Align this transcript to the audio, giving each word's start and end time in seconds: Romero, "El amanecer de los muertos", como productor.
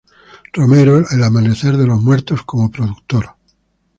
Romero, 0.53 1.03
"El 1.11 1.21
amanecer 1.23 1.77
de 1.77 1.85
los 1.85 2.01
muertos", 2.01 2.41
como 2.41 2.71
productor. 2.71 3.35